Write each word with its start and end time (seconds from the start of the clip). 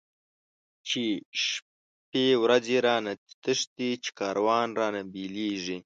چی 0.87 1.03
شپی 1.45 2.27
ورځی 2.43 2.77
رانه 2.85 3.13
تښتی، 3.43 3.89
چی 4.03 4.09
کاروان 4.19 4.67
رانه 4.79 5.01
بيليږی 5.13 5.77